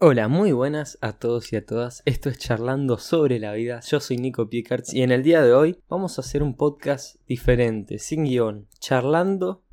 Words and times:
Hola, 0.00 0.28
muy 0.28 0.52
buenas 0.52 0.96
a 1.00 1.14
todos 1.14 1.52
y 1.52 1.56
a 1.56 1.66
todas. 1.66 2.02
Esto 2.04 2.28
es 2.28 2.38
Charlando 2.38 2.98
sobre 2.98 3.40
la 3.40 3.52
vida. 3.54 3.80
Yo 3.80 3.98
soy 3.98 4.16
Nico 4.16 4.48
Piecards 4.48 4.94
y 4.94 5.02
en 5.02 5.10
el 5.10 5.24
día 5.24 5.42
de 5.42 5.52
hoy 5.52 5.80
vamos 5.88 6.16
a 6.16 6.20
hacer 6.20 6.44
un 6.44 6.54
podcast 6.54 7.16
diferente, 7.26 7.98
sin 7.98 8.22
guion, 8.22 8.68
charlando 8.78 9.64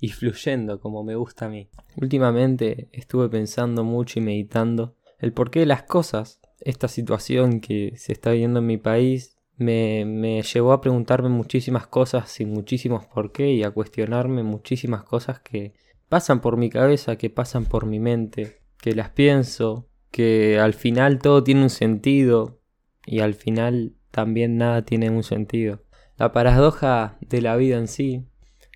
y 0.00 0.08
fluyendo 0.08 0.80
como 0.80 1.04
me 1.04 1.16
gusta 1.16 1.44
a 1.44 1.48
mí. 1.50 1.68
Últimamente 1.96 2.88
estuve 2.92 3.28
pensando 3.28 3.84
mucho 3.84 4.20
y 4.20 4.22
meditando 4.22 4.96
el 5.18 5.34
porqué 5.34 5.60
de 5.60 5.66
las 5.66 5.82
cosas. 5.82 6.40
Esta 6.60 6.88
situación 6.88 7.60
que 7.60 7.92
se 7.98 8.14
está 8.14 8.30
viviendo 8.30 8.60
en 8.60 8.66
mi 8.66 8.78
país 8.78 9.36
me, 9.58 10.06
me 10.06 10.40
llevó 10.40 10.72
a 10.72 10.80
preguntarme 10.80 11.28
muchísimas 11.28 11.86
cosas 11.88 12.40
y 12.40 12.46
muchísimos 12.46 13.04
por 13.04 13.32
qué 13.32 13.52
y 13.52 13.62
a 13.64 13.70
cuestionarme 13.70 14.44
muchísimas 14.44 15.04
cosas 15.04 15.40
que 15.40 15.74
pasan 16.08 16.40
por 16.40 16.56
mi 16.56 16.70
cabeza, 16.70 17.16
que 17.16 17.28
pasan 17.28 17.66
por 17.66 17.84
mi 17.84 18.00
mente 18.00 18.63
que 18.84 18.94
las 18.94 19.08
pienso, 19.08 19.88
que 20.10 20.58
al 20.58 20.74
final 20.74 21.18
todo 21.18 21.42
tiene 21.42 21.62
un 21.62 21.70
sentido 21.70 22.60
y 23.06 23.20
al 23.20 23.32
final 23.32 23.94
también 24.10 24.58
nada 24.58 24.84
tiene 24.84 25.08
un 25.08 25.22
sentido. 25.22 25.82
La 26.18 26.32
paradoja 26.32 27.16
de 27.22 27.40
la 27.40 27.56
vida 27.56 27.78
en 27.78 27.88
sí, 27.88 28.26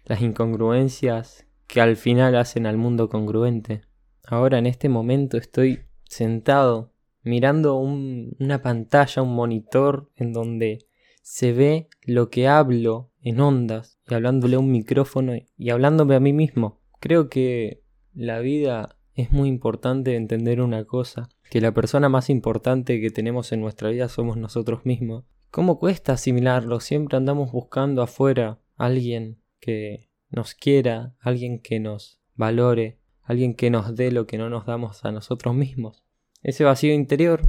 las 0.07 0.23
incongruencias 0.23 1.47
que 1.66 1.83
al 1.83 1.97
final 1.97 2.37
hacen 2.37 2.65
al 2.65 2.79
mundo 2.79 3.11
congruente. 3.11 3.83
Ahora 4.25 4.57
en 4.57 4.65
este 4.65 4.89
momento 4.89 5.37
estoy 5.37 5.80
sentado 6.05 6.95
mirando 7.23 7.77
una 7.77 8.63
pantalla, 8.63 9.21
un 9.21 9.35
monitor 9.35 10.11
en 10.16 10.33
donde 10.33 10.87
se 11.21 11.52
ve 11.52 11.91
lo 12.01 12.30
que 12.30 12.49
hablo 12.49 13.11
en 13.21 13.41
ondas 13.43 14.01
y 14.09 14.15
hablándole 14.15 14.57
a 14.57 14.61
un 14.61 14.73
micrófono 14.73 15.35
y 15.59 15.69
hablándome 15.69 16.15
a 16.15 16.21
mí 16.21 16.33
mismo. 16.33 16.80
Creo 16.99 17.29
que 17.29 17.83
la 18.15 18.38
vida 18.38 18.98
es 19.19 19.33
muy 19.33 19.49
importante 19.49 20.15
entender 20.15 20.61
una 20.61 20.85
cosa, 20.85 21.29
que 21.51 21.61
la 21.61 21.75
persona 21.75 22.09
más 22.09 22.31
importante 22.31 23.01
que 23.01 23.11
tenemos 23.11 23.51
en 23.51 23.61
nuestra 23.61 23.91
vida 23.91 24.09
somos 24.09 24.37
nosotros 24.37 24.87
mismos. 24.87 25.25
¿Cómo 25.51 25.80
cuesta 25.80 26.13
asimilarlo? 26.13 26.79
Siempre 26.79 27.16
andamos 27.16 27.51
buscando 27.51 28.01
afuera 28.02 28.60
alguien 28.77 29.43
que 29.59 30.09
nos 30.30 30.55
quiera, 30.55 31.16
alguien 31.19 31.59
que 31.59 31.80
nos 31.80 32.21
valore, 32.37 33.01
alguien 33.25 33.55
que 33.55 33.71
nos 33.71 33.97
dé 33.97 34.13
lo 34.13 34.29
que 34.29 34.38
no 34.38 34.51
nos 34.51 34.66
damos 34.66 35.05
a 35.05 35.10
nosotros 35.10 35.53
mismos. 35.53 36.05
Ese 36.45 36.63
vacío 36.63 36.95
interior, 36.95 37.43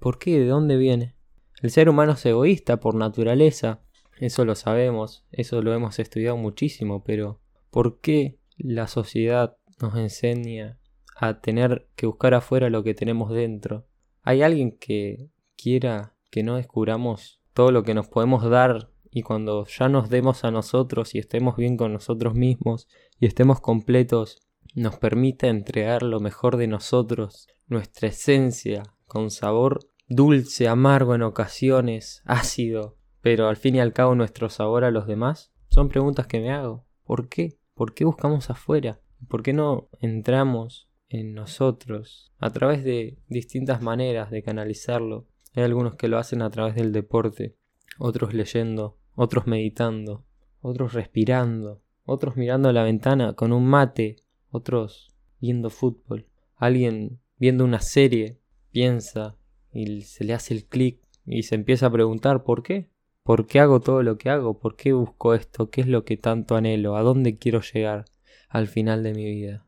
¿por 0.00 0.18
qué? 0.18 0.38
¿De 0.38 0.46
dónde 0.46 0.78
viene? 0.78 1.14
El 1.60 1.70
ser 1.70 1.90
humano 1.90 2.12
es 2.12 2.24
egoísta 2.24 2.80
por 2.80 2.94
naturaleza, 2.94 3.82
eso 4.18 4.46
lo 4.46 4.54
sabemos, 4.54 5.26
eso 5.30 5.60
lo 5.60 5.74
hemos 5.74 5.98
estudiado 5.98 6.38
muchísimo, 6.38 7.04
pero 7.04 7.42
¿por 7.68 8.00
qué 8.00 8.38
la 8.56 8.86
sociedad 8.86 9.58
nos 9.78 9.94
enseña 9.96 10.78
a 11.22 11.40
tener 11.40 11.86
que 11.94 12.06
buscar 12.06 12.34
afuera 12.34 12.68
lo 12.68 12.82
que 12.82 12.94
tenemos 12.94 13.30
dentro. 13.30 13.86
¿Hay 14.22 14.42
alguien 14.42 14.76
que 14.76 15.30
quiera 15.56 16.16
que 16.32 16.42
no 16.42 16.56
descubramos 16.56 17.40
todo 17.52 17.70
lo 17.70 17.84
que 17.84 17.94
nos 17.94 18.08
podemos 18.08 18.42
dar 18.42 18.90
y 19.08 19.22
cuando 19.22 19.64
ya 19.66 19.88
nos 19.88 20.10
demos 20.10 20.42
a 20.42 20.50
nosotros 20.50 21.14
y 21.14 21.20
estemos 21.20 21.56
bien 21.56 21.76
con 21.76 21.92
nosotros 21.92 22.34
mismos 22.34 22.88
y 23.20 23.26
estemos 23.26 23.60
completos, 23.60 24.40
nos 24.74 24.96
permita 24.96 25.46
entregar 25.46 26.02
lo 26.02 26.18
mejor 26.18 26.56
de 26.56 26.66
nosotros, 26.66 27.46
nuestra 27.68 28.08
esencia, 28.08 28.82
con 29.06 29.30
sabor 29.30 29.78
dulce, 30.08 30.66
amargo 30.66 31.14
en 31.14 31.22
ocasiones, 31.22 32.22
ácido, 32.24 32.96
pero 33.20 33.46
al 33.46 33.56
fin 33.56 33.76
y 33.76 33.80
al 33.80 33.92
cabo 33.92 34.16
nuestro 34.16 34.48
sabor 34.48 34.82
a 34.82 34.90
los 34.90 35.06
demás? 35.06 35.52
Son 35.68 35.88
preguntas 35.88 36.26
que 36.26 36.40
me 36.40 36.50
hago. 36.50 36.84
¿Por 37.04 37.28
qué? 37.28 37.60
¿Por 37.74 37.94
qué 37.94 38.04
buscamos 38.04 38.50
afuera? 38.50 38.98
¿Por 39.28 39.44
qué 39.44 39.52
no 39.52 39.88
entramos 40.00 40.88
en 41.12 41.34
nosotros 41.34 42.32
a 42.38 42.50
través 42.50 42.84
de 42.84 43.18
distintas 43.28 43.82
maneras 43.82 44.30
de 44.30 44.42
canalizarlo. 44.42 45.26
Hay 45.54 45.62
algunos 45.62 45.94
que 45.94 46.08
lo 46.08 46.16
hacen 46.18 46.40
a 46.40 46.50
través 46.50 46.74
del 46.74 46.90
deporte, 46.90 47.54
otros 47.98 48.32
leyendo, 48.32 48.96
otros 49.14 49.46
meditando, 49.46 50.24
otros 50.62 50.94
respirando, 50.94 51.82
otros 52.04 52.36
mirando 52.36 52.70
a 52.70 52.72
la 52.72 52.82
ventana 52.82 53.34
con 53.34 53.52
un 53.52 53.66
mate, 53.66 54.16
otros 54.50 55.14
viendo 55.38 55.68
fútbol. 55.68 56.26
Alguien 56.56 57.20
viendo 57.36 57.64
una 57.64 57.80
serie 57.80 58.38
piensa 58.70 59.36
y 59.70 60.00
se 60.02 60.24
le 60.24 60.32
hace 60.32 60.54
el 60.54 60.64
clic 60.64 60.98
y 61.26 61.42
se 61.42 61.56
empieza 61.56 61.86
a 61.86 61.92
preguntar 61.92 62.42
¿por 62.42 62.62
qué? 62.62 62.88
¿Por 63.22 63.46
qué 63.46 63.60
hago 63.60 63.80
todo 63.80 64.02
lo 64.02 64.16
que 64.16 64.30
hago? 64.30 64.58
¿Por 64.58 64.76
qué 64.76 64.94
busco 64.94 65.34
esto? 65.34 65.68
¿Qué 65.68 65.82
es 65.82 65.86
lo 65.88 66.04
que 66.06 66.16
tanto 66.16 66.56
anhelo? 66.56 66.96
¿A 66.96 67.02
dónde 67.02 67.36
quiero 67.36 67.60
llegar 67.60 68.06
al 68.48 68.66
final 68.66 69.02
de 69.02 69.12
mi 69.12 69.26
vida? 69.26 69.66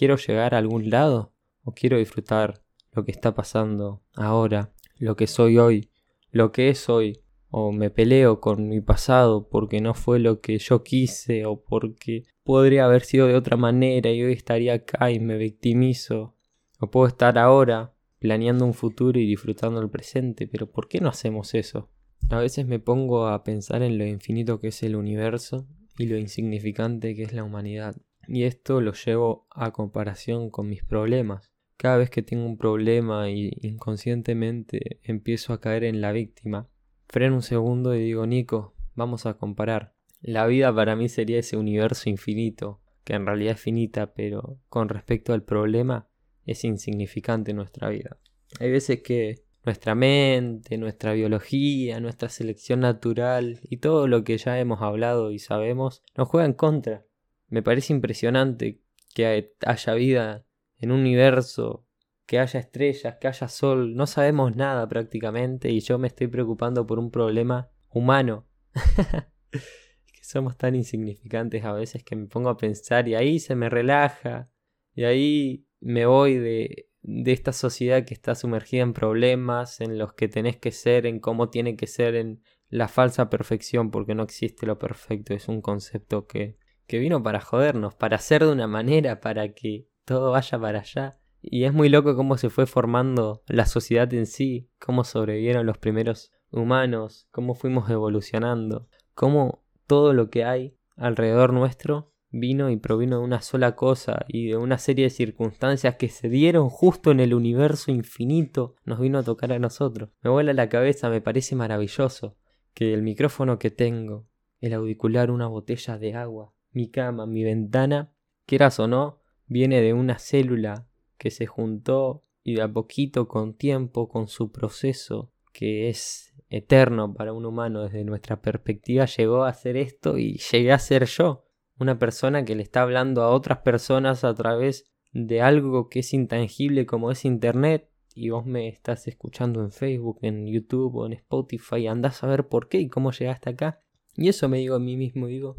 ¿Quiero 0.00 0.16
llegar 0.16 0.54
a 0.54 0.56
algún 0.56 0.88
lado? 0.88 1.34
¿O 1.62 1.74
quiero 1.74 1.98
disfrutar 1.98 2.62
lo 2.92 3.04
que 3.04 3.10
está 3.10 3.34
pasando 3.34 4.02
ahora, 4.14 4.72
lo 4.96 5.14
que 5.14 5.26
soy 5.26 5.58
hoy, 5.58 5.90
lo 6.30 6.52
que 6.52 6.70
es 6.70 6.88
hoy? 6.88 7.20
¿O 7.50 7.70
me 7.70 7.90
peleo 7.90 8.40
con 8.40 8.66
mi 8.66 8.80
pasado 8.80 9.50
porque 9.50 9.82
no 9.82 9.92
fue 9.92 10.18
lo 10.18 10.40
que 10.40 10.56
yo 10.56 10.82
quise 10.82 11.44
o 11.44 11.62
porque 11.62 12.24
podría 12.44 12.86
haber 12.86 13.02
sido 13.02 13.26
de 13.26 13.34
otra 13.34 13.58
manera 13.58 14.10
y 14.10 14.22
hoy 14.22 14.32
estaría 14.32 14.72
acá 14.72 15.10
y 15.10 15.20
me 15.20 15.36
victimizo? 15.36 16.34
¿O 16.78 16.90
puedo 16.90 17.06
estar 17.06 17.36
ahora 17.36 17.92
planeando 18.20 18.64
un 18.64 18.72
futuro 18.72 19.20
y 19.20 19.26
disfrutando 19.26 19.82
el 19.82 19.90
presente? 19.90 20.46
Pero 20.46 20.70
¿por 20.70 20.88
qué 20.88 21.02
no 21.02 21.10
hacemos 21.10 21.52
eso? 21.52 21.90
A 22.30 22.38
veces 22.38 22.66
me 22.66 22.78
pongo 22.78 23.26
a 23.26 23.44
pensar 23.44 23.82
en 23.82 23.98
lo 23.98 24.06
infinito 24.06 24.60
que 24.60 24.68
es 24.68 24.82
el 24.82 24.96
universo 24.96 25.66
y 25.98 26.06
lo 26.06 26.16
insignificante 26.16 27.14
que 27.14 27.24
es 27.24 27.34
la 27.34 27.44
humanidad. 27.44 27.96
Y 28.32 28.44
esto 28.44 28.80
lo 28.80 28.92
llevo 28.92 29.48
a 29.50 29.72
comparación 29.72 30.50
con 30.50 30.68
mis 30.68 30.84
problemas. 30.84 31.50
Cada 31.76 31.96
vez 31.96 32.10
que 32.10 32.22
tengo 32.22 32.46
un 32.46 32.58
problema 32.58 33.28
y 33.28 33.50
inconscientemente 33.62 35.00
empiezo 35.02 35.52
a 35.52 35.60
caer 35.60 35.82
en 35.82 36.00
la 36.00 36.12
víctima, 36.12 36.68
freno 37.08 37.34
un 37.34 37.42
segundo 37.42 37.92
y 37.92 38.04
digo, 38.04 38.26
Nico, 38.26 38.76
vamos 38.94 39.26
a 39.26 39.34
comparar. 39.34 39.94
La 40.20 40.46
vida 40.46 40.72
para 40.72 40.94
mí 40.94 41.08
sería 41.08 41.40
ese 41.40 41.56
universo 41.56 42.08
infinito, 42.08 42.80
que 43.02 43.14
en 43.14 43.26
realidad 43.26 43.54
es 43.54 43.60
finita, 43.60 44.14
pero 44.14 44.60
con 44.68 44.88
respecto 44.88 45.32
al 45.32 45.42
problema 45.42 46.06
es 46.46 46.62
insignificante 46.62 47.52
nuestra 47.52 47.88
vida. 47.88 48.16
Hay 48.60 48.70
veces 48.70 49.02
que 49.02 49.42
nuestra 49.64 49.96
mente, 49.96 50.78
nuestra 50.78 51.14
biología, 51.14 51.98
nuestra 51.98 52.28
selección 52.28 52.78
natural 52.78 53.58
y 53.64 53.78
todo 53.78 54.06
lo 54.06 54.22
que 54.22 54.38
ya 54.38 54.60
hemos 54.60 54.82
hablado 54.82 55.32
y 55.32 55.40
sabemos 55.40 56.04
nos 56.16 56.28
juega 56.28 56.46
en 56.46 56.52
contra. 56.52 57.04
Me 57.50 57.62
parece 57.62 57.92
impresionante 57.92 58.80
que 59.14 59.52
haya 59.66 59.94
vida 59.94 60.46
en 60.78 60.92
un 60.92 61.00
universo, 61.00 61.86
que 62.26 62.38
haya 62.38 62.60
estrellas, 62.60 63.16
que 63.20 63.28
haya 63.28 63.48
sol. 63.48 63.94
No 63.96 64.06
sabemos 64.06 64.56
nada 64.56 64.88
prácticamente 64.88 65.70
y 65.70 65.80
yo 65.80 65.98
me 65.98 66.06
estoy 66.06 66.28
preocupando 66.28 66.86
por 66.86 66.98
un 66.98 67.10
problema 67.10 67.70
humano. 67.88 68.46
que 69.50 70.22
somos 70.22 70.56
tan 70.56 70.76
insignificantes 70.76 71.64
a 71.64 71.72
veces 71.72 72.04
que 72.04 72.16
me 72.16 72.26
pongo 72.26 72.50
a 72.50 72.56
pensar 72.56 73.08
y 73.08 73.16
ahí 73.16 73.40
se 73.40 73.56
me 73.56 73.68
relaja 73.68 74.48
y 74.94 75.04
ahí 75.04 75.66
me 75.80 76.06
voy 76.06 76.36
de, 76.36 76.88
de 77.02 77.32
esta 77.32 77.52
sociedad 77.52 78.04
que 78.04 78.14
está 78.14 78.34
sumergida 78.34 78.82
en 78.82 78.92
problemas, 78.92 79.80
en 79.80 79.98
los 79.98 80.12
que 80.12 80.28
tenés 80.28 80.56
que 80.56 80.70
ser, 80.70 81.06
en 81.06 81.18
cómo 81.18 81.50
tiene 81.50 81.76
que 81.76 81.86
ser, 81.86 82.14
en 82.14 82.42
la 82.68 82.86
falsa 82.86 83.28
perfección, 83.30 83.90
porque 83.90 84.14
no 84.14 84.22
existe 84.22 84.66
lo 84.66 84.78
perfecto, 84.78 85.34
es 85.34 85.48
un 85.48 85.60
concepto 85.62 86.26
que 86.26 86.59
que 86.90 86.98
vino 86.98 87.22
para 87.22 87.40
jodernos, 87.40 87.94
para 87.94 88.16
hacer 88.16 88.44
de 88.44 88.50
una 88.50 88.66
manera, 88.66 89.20
para 89.20 89.54
que 89.54 89.86
todo 90.04 90.32
vaya 90.32 90.58
para 90.58 90.80
allá. 90.80 91.20
Y 91.40 91.62
es 91.62 91.72
muy 91.72 91.88
loco 91.88 92.16
cómo 92.16 92.36
se 92.36 92.50
fue 92.50 92.66
formando 92.66 93.44
la 93.46 93.66
sociedad 93.66 94.12
en 94.12 94.26
sí, 94.26 94.68
cómo 94.80 95.04
sobrevivieron 95.04 95.66
los 95.66 95.78
primeros 95.78 96.32
humanos, 96.50 97.28
cómo 97.30 97.54
fuimos 97.54 97.88
evolucionando, 97.90 98.88
cómo 99.14 99.62
todo 99.86 100.14
lo 100.14 100.30
que 100.30 100.42
hay 100.42 100.74
alrededor 100.96 101.52
nuestro 101.52 102.12
vino 102.30 102.70
y 102.70 102.76
provino 102.76 103.18
de 103.18 103.24
una 103.24 103.40
sola 103.40 103.76
cosa 103.76 104.24
y 104.26 104.48
de 104.48 104.56
una 104.56 104.78
serie 104.78 105.04
de 105.04 105.10
circunstancias 105.10 105.94
que 105.94 106.08
se 106.08 106.28
dieron 106.28 106.70
justo 106.70 107.12
en 107.12 107.20
el 107.20 107.34
universo 107.34 107.92
infinito 107.92 108.74
nos 108.84 108.98
vino 108.98 109.20
a 109.20 109.22
tocar 109.22 109.52
a 109.52 109.60
nosotros. 109.60 110.10
Me 110.22 110.30
vuela 110.30 110.52
la 110.54 110.68
cabeza, 110.68 111.08
me 111.08 111.20
parece 111.20 111.54
maravilloso 111.54 112.36
que 112.74 112.92
el 112.92 113.02
micrófono 113.02 113.60
que 113.60 113.70
tengo, 113.70 114.26
el 114.60 114.72
auricular, 114.72 115.30
una 115.30 115.46
botella 115.46 115.96
de 115.96 116.14
agua, 116.14 116.52
mi 116.72 116.90
cama, 116.90 117.26
mi 117.26 117.44
ventana, 117.44 118.12
quieras 118.46 118.78
o 118.80 118.86
no, 118.86 119.20
viene 119.46 119.80
de 119.80 119.92
una 119.92 120.18
célula 120.18 120.86
que 121.18 121.30
se 121.30 121.46
juntó 121.46 122.24
y 122.42 122.54
de 122.54 122.62
a 122.62 122.72
poquito 122.72 123.28
con 123.28 123.54
tiempo, 123.54 124.08
con 124.08 124.28
su 124.28 124.50
proceso 124.50 125.32
que 125.52 125.88
es 125.88 126.34
eterno 126.48 127.14
para 127.14 127.32
un 127.32 127.46
humano 127.46 127.82
desde 127.82 128.04
nuestra 128.04 128.40
perspectiva, 128.40 129.04
llegó 129.06 129.44
a 129.44 129.50
hacer 129.50 129.76
esto 129.76 130.18
y 130.18 130.38
llegué 130.38 130.72
a 130.72 130.78
ser 130.78 131.06
yo, 131.06 131.46
una 131.78 131.98
persona 131.98 132.44
que 132.44 132.54
le 132.54 132.62
está 132.62 132.82
hablando 132.82 133.22
a 133.22 133.30
otras 133.30 133.58
personas 133.58 134.24
a 134.24 134.34
través 134.34 134.90
de 135.12 135.42
algo 135.42 135.88
que 135.88 136.00
es 136.00 136.12
intangible 136.12 136.86
como 136.86 137.10
es 137.10 137.24
Internet 137.24 137.88
y 138.14 138.30
vos 138.30 138.46
me 138.46 138.68
estás 138.68 139.06
escuchando 139.06 139.60
en 139.60 139.70
Facebook, 139.70 140.18
en 140.22 140.46
YouTube 140.46 140.96
o 140.96 141.06
en 141.06 141.12
Spotify, 141.12 141.86
andás 141.86 142.22
a 142.22 142.26
ver 142.26 142.48
por 142.48 142.68
qué 142.68 142.78
y 142.80 142.88
cómo 142.88 143.12
llegaste 143.12 143.50
acá. 143.50 143.82
Y 144.16 144.28
eso 144.28 144.48
me 144.48 144.58
digo 144.58 144.74
a 144.74 144.80
mí 144.80 144.96
mismo, 144.96 145.28
digo, 145.28 145.56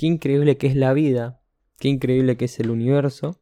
qué 0.00 0.06
increíble 0.06 0.56
que 0.56 0.66
es 0.66 0.76
la 0.76 0.94
vida, 0.94 1.42
qué 1.78 1.88
increíble 1.88 2.38
que 2.38 2.46
es 2.46 2.58
el 2.58 2.70
universo 2.70 3.38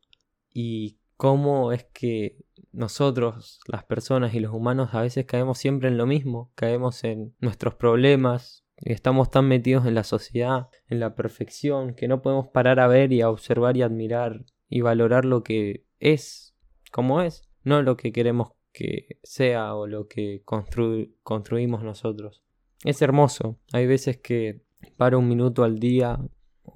y 0.52 0.98
cómo 1.16 1.70
es 1.70 1.84
que 1.84 2.36
nosotros, 2.72 3.60
las 3.68 3.84
personas 3.84 4.34
y 4.34 4.40
los 4.40 4.52
humanos, 4.52 4.88
a 4.92 5.02
veces 5.02 5.24
caemos 5.24 5.58
siempre 5.58 5.88
en 5.88 5.96
lo 5.96 6.04
mismo, 6.04 6.50
caemos 6.56 7.04
en 7.04 7.32
nuestros 7.38 7.76
problemas, 7.76 8.64
estamos 8.78 9.30
tan 9.30 9.46
metidos 9.46 9.86
en 9.86 9.94
la 9.94 10.02
sociedad, 10.02 10.66
en 10.88 10.98
la 10.98 11.14
perfección, 11.14 11.94
que 11.94 12.08
no 12.08 12.22
podemos 12.22 12.48
parar 12.48 12.80
a 12.80 12.88
ver 12.88 13.12
y 13.12 13.20
a 13.20 13.30
observar 13.30 13.76
y 13.76 13.82
admirar 13.82 14.44
y 14.68 14.80
valorar 14.80 15.24
lo 15.24 15.44
que 15.44 15.86
es, 16.00 16.56
como 16.90 17.22
es, 17.22 17.48
no 17.62 17.82
lo 17.82 17.96
que 17.96 18.10
queremos 18.10 18.50
que 18.72 19.20
sea 19.22 19.76
o 19.76 19.86
lo 19.86 20.08
que 20.08 20.42
construimos 20.42 21.84
nosotros. 21.84 22.42
Es 22.82 23.00
hermoso, 23.00 23.60
hay 23.72 23.86
veces 23.86 24.16
que 24.16 24.64
paro 24.96 25.20
un 25.20 25.28
minuto 25.28 25.62
al 25.62 25.78
día 25.78 26.18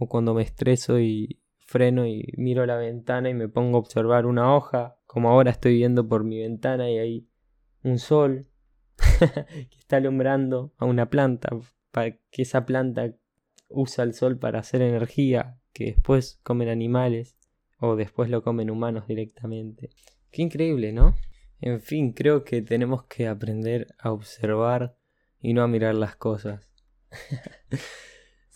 o 0.02 0.08
cuando 0.08 0.34
me 0.34 0.42
estreso 0.42 0.98
y 0.98 1.40
freno 1.60 2.06
y 2.06 2.32
miro 2.36 2.66
la 2.66 2.76
ventana 2.76 3.30
y 3.30 3.34
me 3.34 3.48
pongo 3.48 3.76
a 3.76 3.80
observar 3.80 4.26
una 4.26 4.54
hoja, 4.54 4.98
como 5.06 5.30
ahora 5.30 5.50
estoy 5.50 5.76
viendo 5.76 6.08
por 6.08 6.24
mi 6.24 6.40
ventana 6.40 6.90
y 6.90 6.98
hay 6.98 7.28
un 7.84 7.98
sol 7.98 8.48
que 9.18 9.78
está 9.78 9.98
alumbrando 9.98 10.72
a 10.76 10.84
una 10.84 11.08
planta, 11.08 11.50
para 11.90 12.10
que 12.30 12.42
esa 12.42 12.66
planta 12.66 13.14
usa 13.68 14.04
el 14.04 14.12
sol 14.12 14.38
para 14.38 14.58
hacer 14.58 14.82
energía 14.82 15.58
que 15.72 15.86
después 15.86 16.40
comen 16.42 16.68
animales 16.68 17.38
o 17.78 17.96
después 17.96 18.28
lo 18.28 18.42
comen 18.42 18.70
humanos 18.70 19.06
directamente. 19.06 19.90
Qué 20.30 20.42
increíble, 20.42 20.92
¿no? 20.92 21.14
En 21.60 21.80
fin, 21.80 22.12
creo 22.12 22.44
que 22.44 22.60
tenemos 22.60 23.04
que 23.04 23.28
aprender 23.28 23.86
a 23.98 24.10
observar 24.10 24.96
y 25.40 25.54
no 25.54 25.62
a 25.62 25.68
mirar 25.68 25.94
las 25.94 26.16
cosas. 26.16 26.68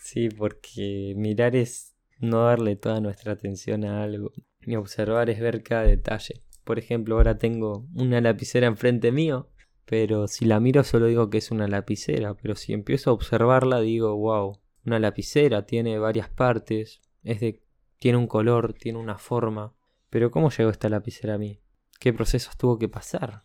sí, 0.07 0.29
porque 0.29 1.13
mirar 1.17 1.55
es 1.55 1.95
no 2.19 2.45
darle 2.45 2.77
toda 2.77 3.01
nuestra 3.01 3.33
atención 3.33 3.83
a 3.83 4.03
algo. 4.03 4.31
Y 4.61 4.75
observar 4.75 5.29
es 5.29 5.39
ver 5.39 5.63
cada 5.63 5.83
detalle. 5.83 6.43
Por 6.63 6.79
ejemplo, 6.79 7.15
ahora 7.15 7.37
tengo 7.37 7.85
una 7.93 8.21
lapicera 8.21 8.67
enfrente 8.67 9.11
mío, 9.11 9.49
pero 9.85 10.27
si 10.27 10.45
la 10.45 10.59
miro 10.59 10.83
solo 10.83 11.07
digo 11.07 11.29
que 11.29 11.37
es 11.39 11.51
una 11.51 11.67
lapicera, 11.67 12.35
pero 12.35 12.55
si 12.55 12.73
empiezo 12.73 13.09
a 13.09 13.13
observarla 13.13 13.81
digo, 13.81 14.15
wow, 14.15 14.59
una 14.85 14.99
lapicera 14.99 15.65
tiene 15.65 15.99
varias 15.99 16.29
partes, 16.29 17.01
es 17.23 17.39
de 17.41 17.61
tiene 17.99 18.17
un 18.17 18.27
color, 18.27 18.73
tiene 18.73 18.99
una 18.99 19.17
forma. 19.17 19.75
Pero 20.09 20.31
¿cómo 20.31 20.49
llegó 20.51 20.69
esta 20.69 20.89
lapicera 20.89 21.35
a 21.35 21.37
mí? 21.37 21.59
¿Qué 21.99 22.13
procesos 22.13 22.55
tuvo 22.57 22.77
que 22.77 22.87
pasar? 22.87 23.43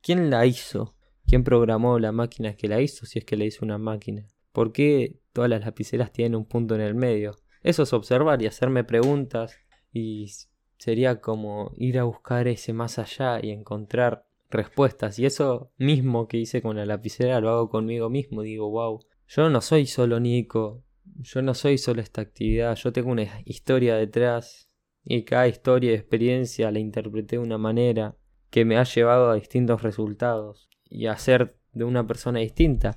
¿Quién 0.00 0.30
la 0.30 0.46
hizo? 0.46 0.94
¿Quién 1.26 1.42
programó 1.42 1.98
la 1.98 2.12
máquina 2.12 2.54
que 2.54 2.68
la 2.68 2.80
hizo 2.80 3.06
si 3.06 3.18
es 3.18 3.24
que 3.24 3.36
la 3.36 3.44
hizo 3.44 3.64
una 3.64 3.78
máquina? 3.78 4.26
¿Por 4.54 4.70
qué 4.70 5.18
todas 5.32 5.50
las 5.50 5.64
lapiceras 5.64 6.12
tienen 6.12 6.36
un 6.36 6.44
punto 6.44 6.76
en 6.76 6.80
el 6.80 6.94
medio? 6.94 7.34
Eso 7.64 7.82
es 7.82 7.92
observar 7.92 8.40
y 8.40 8.46
hacerme 8.46 8.84
preguntas 8.84 9.58
y 9.92 10.30
sería 10.78 11.20
como 11.20 11.72
ir 11.76 11.98
a 11.98 12.04
buscar 12.04 12.46
ese 12.46 12.72
más 12.72 13.00
allá 13.00 13.40
y 13.42 13.50
encontrar 13.50 14.28
respuestas. 14.50 15.18
Y 15.18 15.26
eso 15.26 15.72
mismo 15.76 16.28
que 16.28 16.36
hice 16.36 16.62
con 16.62 16.76
la 16.76 16.86
lapicera 16.86 17.40
lo 17.40 17.50
hago 17.50 17.68
conmigo 17.68 18.10
mismo. 18.10 18.42
Digo, 18.42 18.70
wow, 18.70 19.00
yo 19.26 19.50
no 19.50 19.60
soy 19.60 19.86
solo 19.86 20.20
Nico, 20.20 20.84
yo 21.18 21.42
no 21.42 21.54
soy 21.54 21.76
solo 21.76 22.00
esta 22.00 22.20
actividad, 22.20 22.76
yo 22.76 22.92
tengo 22.92 23.10
una 23.10 23.26
historia 23.44 23.96
detrás 23.96 24.70
y 25.04 25.24
cada 25.24 25.48
historia 25.48 25.90
y 25.90 25.94
experiencia 25.94 26.70
la 26.70 26.78
interpreté 26.78 27.36
de 27.36 27.42
una 27.42 27.58
manera 27.58 28.16
que 28.50 28.64
me 28.64 28.76
ha 28.76 28.84
llevado 28.84 29.30
a 29.30 29.34
distintos 29.34 29.82
resultados 29.82 30.68
y 30.88 31.06
a 31.06 31.18
ser 31.18 31.56
de 31.72 31.82
una 31.82 32.06
persona 32.06 32.38
distinta. 32.38 32.96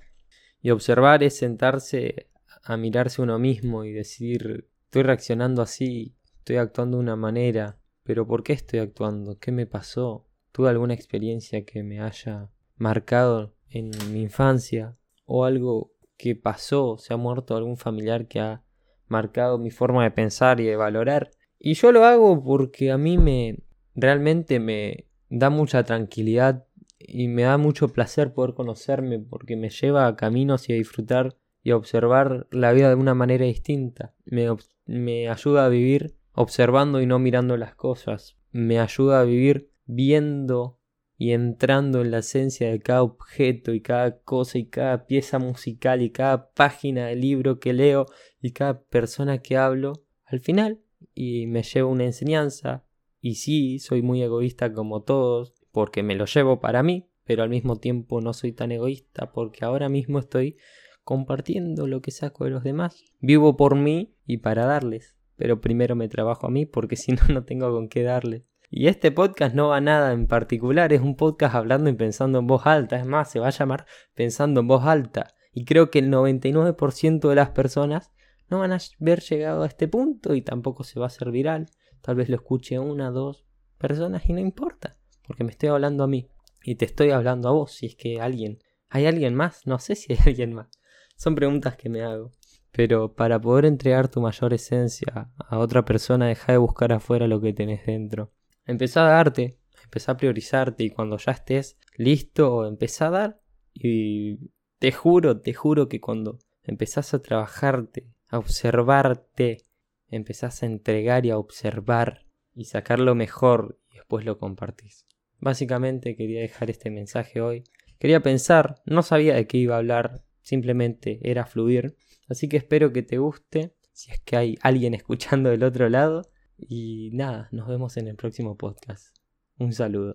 Y 0.62 0.71
observar 0.71 1.24
es 1.24 1.38
sentarse 1.38 2.30
a 2.63 2.77
mirarse 2.77 3.21
uno 3.21 3.39
mismo 3.39 3.86
y 3.86 3.94
decir, 3.94 4.68
estoy 4.86 5.04
reaccionando 5.04 5.62
así, 5.62 6.15
estoy 6.39 6.57
actuando 6.57 6.98
de 6.98 7.04
una 7.04 7.15
manera, 7.15 7.77
pero 8.04 8.27
¿por 8.27 8.44
qué 8.44 8.54
estoy 8.54 8.80
actuando? 8.80 9.38
¿Qué 9.39 9.51
me 9.51 9.65
pasó? 9.65 10.27
¿Tuve 10.51 10.69
alguna 10.69 10.94
experiencia 10.94 11.65
que 11.65 11.83
me 11.83 12.00
haya 12.01 12.50
marcado 12.77 13.54
en 13.69 13.92
mi 14.12 14.21
infancia? 14.21 14.98
¿O 15.25 15.45
algo 15.45 15.94
que 16.18 16.36
pasó? 16.36 16.98
¿Se 16.98 17.13
ha 17.13 17.18
muerto 17.18 17.56
algún 17.56 17.77
familiar 17.77 18.27
que 18.27 18.39
ha 18.39 18.63
marcado 19.07 19.57
mi 19.57 19.71
forma 19.71 20.04
de 20.04 20.12
pensar 20.12 20.59
y 20.59 20.65
de 20.65 20.75
valorar? 20.75 21.31
Y 21.59 21.74
yo 21.74 21.92
lo 21.92 22.06
hago 22.06 22.44
porque 22.44 22.92
a 22.92 22.98
mí 22.98 23.18
me 23.18 23.59
realmente 23.95 24.59
me 24.59 25.07
da 25.30 25.50
mucha 25.50 25.83
tranquilidad 25.83 26.66
y 26.99 27.27
me 27.27 27.44
da 27.44 27.57
mucho 27.57 27.89
placer 27.89 28.33
poder 28.33 28.53
conocerme 28.53 29.19
porque 29.19 29.55
me 29.55 29.69
lleva 29.69 30.07
a 30.07 30.15
caminos 30.15 30.69
y 30.69 30.73
a 30.73 30.75
disfrutar 30.75 31.38
y 31.63 31.71
a 31.71 31.77
observar 31.77 32.47
la 32.51 32.71
vida 32.71 32.89
de 32.89 32.95
una 32.95 33.13
manera 33.13 33.45
distinta. 33.45 34.13
Me, 34.25 34.47
me 34.85 35.29
ayuda 35.29 35.65
a 35.65 35.69
vivir 35.69 36.15
observando 36.33 37.01
y 37.01 37.05
no 37.05 37.19
mirando 37.19 37.57
las 37.57 37.75
cosas. 37.75 38.38
Me 38.51 38.79
ayuda 38.79 39.19
a 39.19 39.23
vivir 39.25 39.71
viendo 39.85 40.79
y 41.17 41.31
entrando 41.31 42.01
en 42.01 42.11
la 42.11 42.19
esencia 42.19 42.69
de 42.69 42.79
cada 42.79 43.01
objeto 43.01 43.73
y 43.73 43.81
cada 43.81 44.19
cosa 44.19 44.59
y 44.59 44.67
cada 44.67 45.07
pieza 45.07 45.39
musical 45.39 46.01
y 46.01 46.11
cada 46.11 46.51
página 46.51 47.07
de 47.07 47.15
libro 47.15 47.59
que 47.59 47.73
leo 47.73 48.05
y 48.39 48.51
cada 48.51 48.83
persona 48.83 49.39
que 49.39 49.57
hablo. 49.57 49.94
Al 50.25 50.39
final 50.39 50.79
y 51.15 51.47
me 51.47 51.63
llevo 51.63 51.91
una 51.91 52.05
enseñanza. 52.05 52.85
Y 53.19 53.35
sí, 53.35 53.79
soy 53.79 54.03
muy 54.03 54.21
egoísta 54.21 54.71
como 54.71 55.01
todos, 55.01 55.55
porque 55.77 56.01
me 56.01 56.15
lo 56.15 56.25
llevo 56.25 56.59
para 56.59 56.81
mí, 56.81 57.07
pero 57.24 57.44
al 57.44 57.50
mismo 57.50 57.75
tiempo 57.75 58.19
no 58.19 58.33
soy 58.33 58.51
tan 58.51 58.71
egoísta 58.71 59.31
porque 59.31 59.63
ahora 59.63 59.89
mismo 59.89 60.18
estoy 60.18 60.57
compartiendo 61.03 61.85
lo 61.85 62.01
que 62.01 62.09
saco 62.09 62.45
de 62.45 62.50
los 62.50 62.63
demás. 62.63 63.03
Vivo 63.19 63.57
por 63.57 63.75
mí 63.75 64.15
y 64.25 64.38
para 64.38 64.65
darles, 64.65 65.15
pero 65.35 65.62
primero 65.62 65.95
me 65.95 66.09
trabajo 66.09 66.47
a 66.47 66.50
mí 66.50 66.65
porque 66.65 66.95
si 66.95 67.12
no, 67.12 67.21
no 67.31 67.44
tengo 67.44 67.71
con 67.71 67.89
qué 67.89 68.01
darles. 68.01 68.41
Y 68.71 68.88
este 68.88 69.12
podcast 69.12 69.53
no 69.53 69.68
va 69.68 69.77
a 69.77 69.81
nada 69.81 70.13
en 70.13 70.25
particular, 70.25 70.91
es 70.94 71.01
un 71.01 71.15
podcast 71.15 71.53
hablando 71.53 71.91
y 71.91 71.94
pensando 71.94 72.39
en 72.39 72.47
voz 72.47 72.65
alta, 72.65 72.97
es 72.97 73.06
más, 73.06 73.30
se 73.30 73.39
va 73.39 73.50
a 73.50 73.51
llamar 73.51 73.85
Pensando 74.15 74.62
en 74.62 74.68
voz 74.68 74.83
alta. 74.83 75.35
Y 75.53 75.65
creo 75.65 75.91
que 75.91 76.00
el 76.00 76.09
99% 76.09 77.30
de 77.30 77.35
las 77.35 77.51
personas 77.51 78.12
no 78.50 78.57
van 78.57 78.71
a 78.71 78.80
haber 79.00 79.19
llegado 79.19 79.62
a 79.62 79.68
este 79.68 79.88
punto 79.88 80.33
y 80.33 80.41
tampoco 80.41 80.83
se 80.83 81.00
va 81.00 81.06
a 81.06 81.13
hacer 81.13 81.30
viral. 81.30 81.68
Tal 82.01 82.15
vez 82.15 82.30
lo 82.30 82.35
escuche 82.35 82.80
una, 82.80 83.12
dos 83.12 83.45
personas 83.77 84.27
y 84.27 84.33
no 84.33 84.39
importa, 84.39 84.96
porque 85.27 85.44
me 85.44 85.51
estoy 85.51 85.69
hablando 85.69 86.03
a 86.03 86.07
mí 86.07 86.29
y 86.63 86.75
te 86.75 86.85
estoy 86.85 87.12
hablando 87.12 87.50
a 87.50 87.51
vos. 87.51 87.74
Si 87.74 87.85
es 87.85 87.95
que 87.95 88.19
alguien, 88.21 88.59
¿hay 88.89 89.06
alguien 89.06 89.35
más? 89.35 89.68
No 89.68 89.77
sé 89.79 89.95
si 89.95 90.13
hay 90.13 90.19
alguien 90.25 90.53
más. 90.53 90.69
Son 91.15 91.35
preguntas 91.35 91.75
que 91.75 91.89
me 91.89 92.01
hago. 92.01 92.31
Pero 92.71 93.13
para 93.13 93.39
poder 93.39 93.65
entregar 93.65 94.07
tu 94.07 94.21
mayor 94.21 94.53
esencia 94.53 95.31
a 95.38 95.57
otra 95.57 95.83
persona, 95.83 96.27
deja 96.27 96.51
de 96.51 96.57
buscar 96.57 96.94
afuera 96.94 97.27
lo 97.27 97.41
que 97.41 97.53
tenés 97.53 97.85
dentro. 97.85 98.31
Empezá 98.65 99.07
a 99.07 99.12
darte, 99.12 99.57
empezá 99.83 100.13
a 100.13 100.18
priorizarte 100.18 100.83
y 100.83 100.89
cuando 100.89 101.18
ya 101.18 101.31
estés 101.31 101.77
listo, 101.95 102.68
empezá 102.68 103.07
a 103.07 103.11
dar. 103.11 103.42
Y 103.73 104.51
te 104.80 104.92
juro, 104.92 105.42
te 105.42 105.54
juro 105.54 105.87
que 105.87 105.99
cuando 105.99 106.40
empezás 106.63 107.13
a 107.13 107.21
trabajarte 107.21 108.07
a 108.30 108.37
observarte, 108.37 109.63
empezás 110.09 110.61
a 110.63 110.66
entregar 110.66 111.25
y 111.25 111.31
a 111.31 111.37
observar 111.37 112.25
y 112.54 112.66
sacar 112.66 112.99
lo 112.99 113.16
mejor 113.16 113.80
y 113.90 113.95
después 113.95 114.25
lo 114.25 114.37
compartís. 114.37 115.07
Básicamente 115.39 116.15
quería 116.15 116.41
dejar 116.41 116.69
este 116.69 116.89
mensaje 116.89 117.41
hoy. 117.41 117.63
Quería 117.99 118.21
pensar, 118.21 118.81
no 118.85 119.01
sabía 119.01 119.35
de 119.35 119.47
qué 119.47 119.57
iba 119.57 119.75
a 119.75 119.79
hablar, 119.79 120.23
simplemente 120.41 121.19
era 121.23 121.45
fluir. 121.45 121.95
Así 122.27 122.47
que 122.47 122.57
espero 122.57 122.94
que 122.94 123.03
te 123.03 123.17
guste, 123.17 123.73
si 123.91 124.11
es 124.11 124.19
que 124.19 124.37
hay 124.37 124.57
alguien 124.61 124.94
escuchando 124.95 125.49
del 125.49 125.63
otro 125.63 125.89
lado. 125.89 126.23
Y 126.57 127.11
nada, 127.13 127.49
nos 127.51 127.67
vemos 127.67 127.97
en 127.97 128.07
el 128.07 128.15
próximo 128.15 128.57
podcast. 128.57 129.15
Un 129.59 129.73
saludo. 129.73 130.13